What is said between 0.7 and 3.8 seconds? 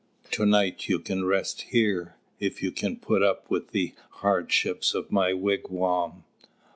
you can rest here, if you can put up with